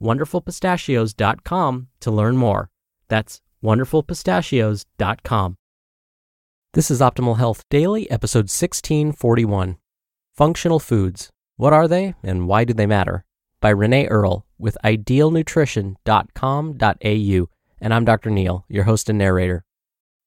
[0.00, 2.70] wonderfulpistachios.com to learn more.
[3.08, 5.56] That's wonderfulpistachios.com.
[6.72, 9.76] This is Optimal Health Daily, episode 1641
[10.34, 11.30] Functional Foods.
[11.56, 13.24] What are they and why do they matter?
[13.60, 17.48] By Renae Earle with idealnutrition.com.au.
[17.80, 18.30] And I'm Dr.
[18.30, 19.64] Neal, your host and narrator.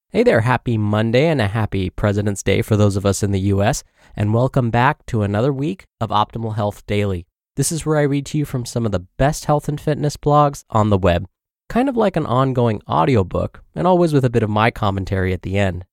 [0.10, 3.52] Hey there, happy Monday and a happy President's Day for those of us in the
[3.52, 3.84] US,
[4.16, 7.28] and welcome back to another week of Optimal Health Daily.
[7.58, 10.16] This is where I read to you from some of the best health and fitness
[10.16, 11.28] blogs on the web,
[11.70, 15.42] kind of like an ongoing audiobook, and always with a bit of my commentary at
[15.42, 15.84] the end.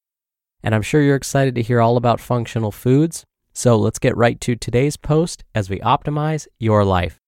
[0.62, 4.38] And I'm sure you're excited to hear all about functional foods, so let's get right
[4.42, 7.18] to today's post as we optimize your life.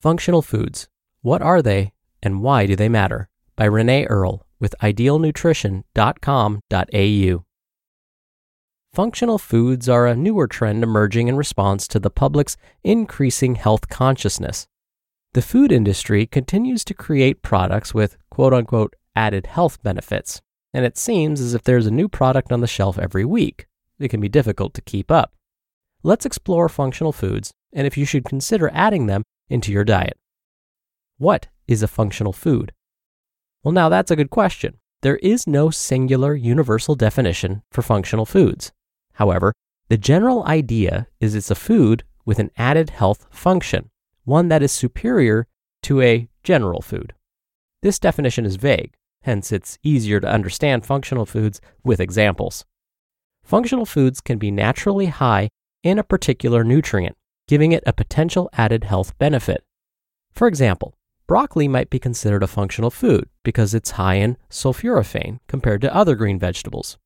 [0.00, 0.88] Functional foods.
[1.20, 1.92] What are they
[2.22, 3.28] and why do they matter?
[3.56, 7.47] By Renae Earle with idealnutrition.com.au.
[8.94, 14.66] Functional foods are a newer trend emerging in response to the public's increasing health consciousness.
[15.34, 20.40] The food industry continues to create products with quote unquote added health benefits,
[20.72, 23.66] and it seems as if there's a new product on the shelf every week.
[23.98, 25.32] It can be difficult to keep up.
[26.02, 30.16] Let's explore functional foods and if you should consider adding them into your diet.
[31.18, 32.72] What is a functional food?
[33.62, 34.78] Well, now that's a good question.
[35.02, 38.72] There is no singular universal definition for functional foods.
[39.18, 39.52] However,
[39.88, 43.90] the general idea is it's a food with an added health function,
[44.24, 45.48] one that is superior
[45.82, 47.14] to a general food.
[47.82, 52.64] This definition is vague, hence, it's easier to understand functional foods with examples.
[53.42, 55.48] Functional foods can be naturally high
[55.82, 57.16] in a particular nutrient,
[57.48, 59.64] giving it a potential added health benefit.
[60.32, 60.94] For example,
[61.26, 66.14] broccoli might be considered a functional food because it's high in sulforaphane compared to other
[66.14, 66.98] green vegetables.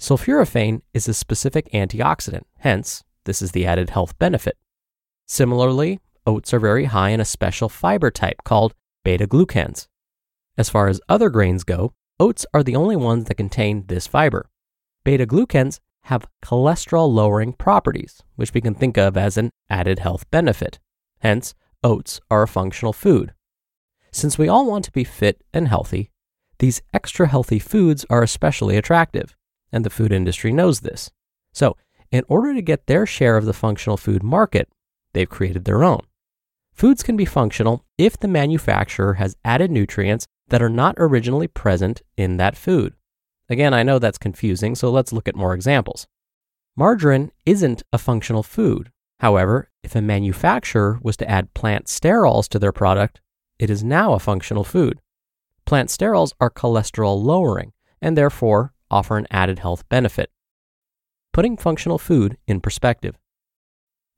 [0.00, 4.56] Sulforaphane is a specific antioxidant, hence, this is the added health benefit.
[5.26, 9.88] Similarly, oats are very high in a special fiber type called beta glucans.
[10.56, 14.48] As far as other grains go, oats are the only ones that contain this fiber.
[15.04, 20.30] Beta glucans have cholesterol lowering properties, which we can think of as an added health
[20.30, 20.78] benefit.
[21.18, 23.34] Hence, oats are a functional food.
[24.12, 26.10] Since we all want to be fit and healthy,
[26.60, 29.36] these extra healthy foods are especially attractive,
[29.72, 31.10] and the food industry knows this.
[31.52, 31.76] So,
[32.10, 34.68] in order to get their share of the functional food market,
[35.12, 36.00] they've created their own.
[36.72, 42.02] Foods can be functional if the manufacturer has added nutrients that are not originally present
[42.16, 42.94] in that food.
[43.48, 46.06] Again, I know that's confusing, so let's look at more examples.
[46.76, 48.90] Margarine isn't a functional food.
[49.20, 53.20] However, if a manufacturer was to add plant sterols to their product,
[53.58, 55.00] it is now a functional food.
[55.66, 60.30] Plant sterols are cholesterol lowering and therefore offer an added health benefit.
[61.32, 63.16] Putting functional food in perspective.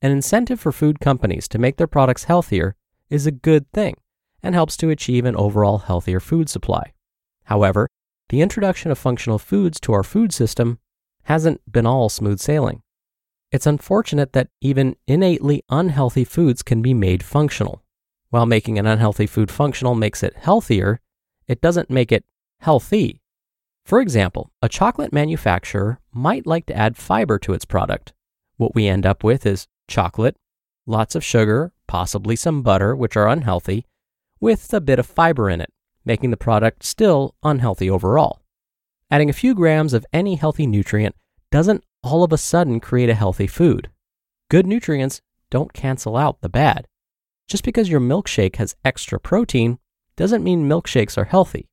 [0.01, 2.75] An incentive for food companies to make their products healthier
[3.09, 3.95] is a good thing
[4.41, 6.93] and helps to achieve an overall healthier food supply.
[7.43, 7.87] However,
[8.29, 10.79] the introduction of functional foods to our food system
[11.23, 12.81] hasn't been all smooth sailing.
[13.51, 17.83] It's unfortunate that even innately unhealthy foods can be made functional.
[18.29, 21.01] While making an unhealthy food functional makes it healthier,
[21.47, 22.23] it doesn't make it
[22.61, 23.20] healthy.
[23.85, 28.13] For example, a chocolate manufacturer might like to add fiber to its product.
[28.57, 30.37] What we end up with is chocolate,
[30.85, 33.85] lots of sugar, possibly some butter, which are unhealthy,
[34.39, 35.71] with a bit of fiber in it
[36.05, 38.41] making the product still unhealthy overall.
[39.09, 41.15] Adding a few grams of any healthy nutrient
[41.51, 43.89] doesn't all of a sudden create a healthy food.
[44.49, 46.87] Good nutrients don't cancel out the bad.
[47.47, 49.77] Just because your milkshake has extra protein
[50.15, 51.69] doesn't mean milkshakes are healthy.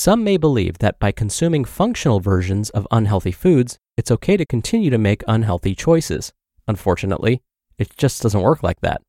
[0.00, 4.88] Some may believe that by consuming functional versions of unhealthy foods, it's okay to continue
[4.88, 6.32] to make unhealthy choices.
[6.66, 7.42] Unfortunately,
[7.76, 9.02] it just doesn't work like that.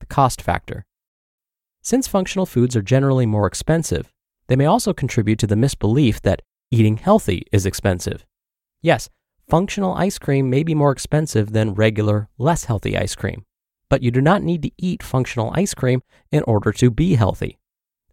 [0.00, 0.84] The cost factor.
[1.80, 4.12] Since functional foods are generally more expensive,
[4.48, 8.26] they may also contribute to the misbelief that eating healthy is expensive.
[8.82, 9.08] Yes,
[9.48, 13.46] functional ice cream may be more expensive than regular, less healthy ice cream,
[13.88, 17.58] but you do not need to eat functional ice cream in order to be healthy.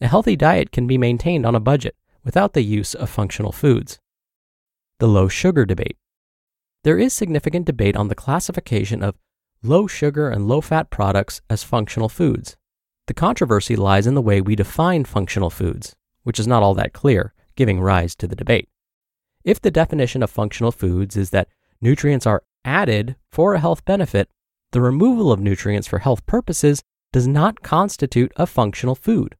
[0.02, 4.00] A healthy diet can be maintained on a budget without the use of functional foods.
[4.98, 5.98] The low sugar debate.
[6.84, 9.20] There is significant debate on the classification of
[9.62, 12.58] low sugar and low fat products as functional foods.
[13.06, 16.94] The controversy lies in the way we define functional foods, which is not all that
[16.94, 18.70] clear, giving rise to the debate.
[19.44, 21.48] If the definition of functional foods is that
[21.80, 24.30] nutrients are added for a health benefit,
[24.72, 26.82] the removal of nutrients for health purposes
[27.14, 29.36] does not constitute a functional food.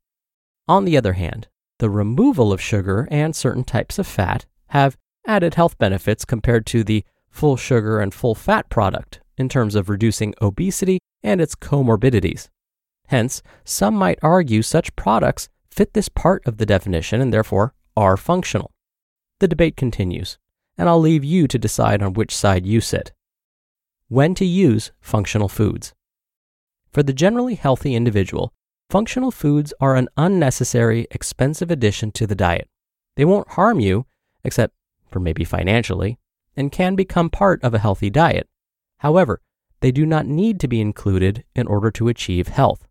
[0.72, 4.96] On the other hand, the removal of sugar and certain types of fat have
[5.28, 9.90] added health benefits compared to the full sugar and full fat product in terms of
[9.90, 12.48] reducing obesity and its comorbidities.
[13.08, 18.16] Hence, some might argue such products fit this part of the definition and therefore are
[18.16, 18.72] functional.
[19.40, 20.38] The debate continues,
[20.78, 23.12] and I'll leave you to decide on which side you sit.
[24.08, 25.94] When to use functional foods.
[26.94, 28.54] For the generally healthy individual,
[28.92, 32.68] functional foods are an unnecessary, expensive addition to the diet.
[33.16, 34.06] They won't harm you,
[34.44, 34.74] except
[35.10, 36.20] for maybe financially,
[36.58, 38.50] and can become part of a healthy diet.
[38.98, 39.40] However,
[39.80, 42.86] they do not need to be included in order to achieve health.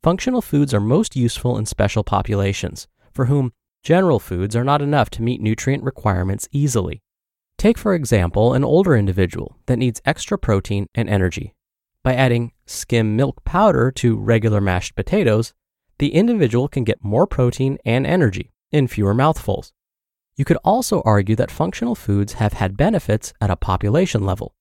[0.00, 3.52] Functional foods are most useful in special populations, for whom
[3.82, 7.02] general foods are not enough to meet nutrient requirements easily.
[7.58, 11.52] Take, for example, an older individual that needs extra protein and energy.
[12.04, 15.54] By adding skim milk powder to regular mashed potatoes,
[15.98, 19.72] the individual can get more protein and energy in fewer mouthfuls.
[20.34, 24.54] You could also argue that functional foods have had benefits at a population level.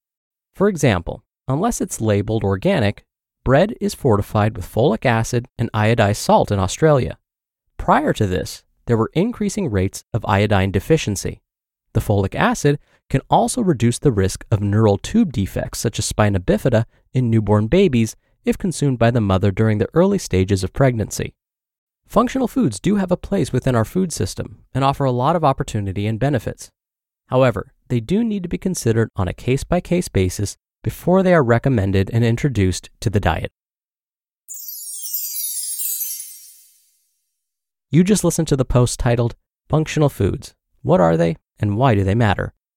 [0.54, 3.06] For example, unless it's labeled organic,
[3.44, 7.18] bread is fortified with folic acid and iodized salt in Australia.
[7.78, 11.42] Prior to this, there were increasing rates of iodine deficiency.
[11.94, 12.78] The folic acid
[13.12, 17.68] can also reduce the risk of neural tube defects such as spina bifida in newborn
[17.68, 18.16] babies
[18.46, 21.36] if consumed by the mother during the early stages of pregnancy.
[22.08, 25.44] Functional foods do have a place within our food system and offer a lot of
[25.44, 26.70] opportunity and benefits.
[27.28, 31.34] However, they do need to be considered on a case by case basis before they
[31.34, 33.52] are recommended and introduced to the diet.
[37.90, 39.36] You just listened to the post titled
[39.68, 42.54] Functional Foods What Are They and Why Do They Matter?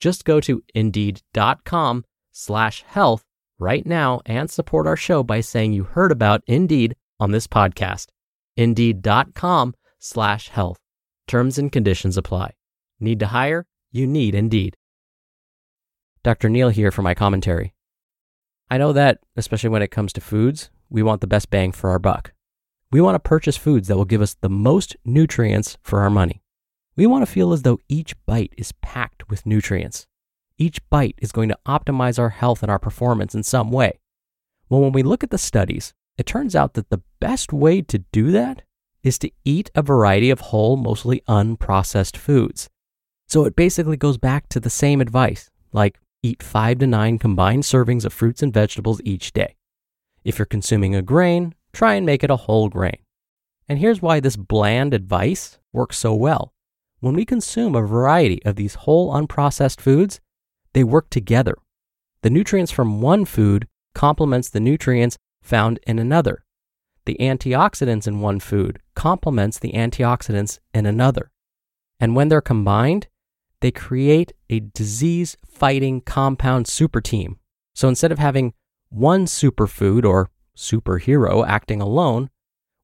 [0.00, 3.24] Just go to indeed.com slash health
[3.58, 8.06] right now and support our show by saying you heard about Indeed on this podcast.
[8.56, 10.78] Indeed.com slash health.
[11.28, 12.54] Terms and conditions apply.
[12.98, 13.66] Need to hire?
[13.92, 14.74] You need Indeed.
[16.22, 16.48] Dr.
[16.48, 17.74] Neal here for my commentary.
[18.70, 21.90] I know that, especially when it comes to foods, we want the best bang for
[21.90, 22.32] our buck.
[22.92, 26.42] We want to purchase foods that will give us the most nutrients for our money.
[26.96, 30.06] We want to feel as though each bite is packed with nutrients.
[30.58, 33.98] Each bite is going to optimize our health and our performance in some way.
[34.68, 37.98] Well, when we look at the studies, it turns out that the best way to
[38.12, 38.62] do that
[39.02, 42.68] is to eat a variety of whole, mostly unprocessed foods.
[43.26, 47.62] So it basically goes back to the same advice like eat five to nine combined
[47.62, 49.56] servings of fruits and vegetables each day.
[50.24, 52.98] If you're consuming a grain, try and make it a whole grain.
[53.68, 56.52] And here's why this bland advice works so well.
[57.00, 60.20] When we consume a variety of these whole unprocessed foods,
[60.74, 61.56] they work together.
[62.22, 66.44] The nutrients from one food complements the nutrients found in another.
[67.06, 71.30] The antioxidants in one food complements the antioxidants in another.
[71.98, 73.08] And when they're combined,
[73.60, 77.38] they create a disease fighting compound super team.
[77.74, 78.52] So instead of having
[78.90, 82.28] one superfood or superhero acting alone,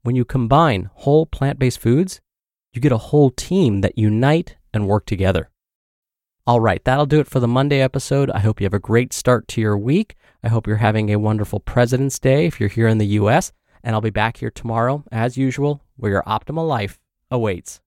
[0.02, 2.20] when you combine whole plant based foods,
[2.76, 5.50] you get a whole team that unite and work together.
[6.46, 8.30] All right, that'll do it for the Monday episode.
[8.30, 10.14] I hope you have a great start to your week.
[10.44, 13.50] I hope you're having a wonderful President's Day if you're here in the US.
[13.82, 17.80] And I'll be back here tomorrow, as usual, where your optimal life awaits.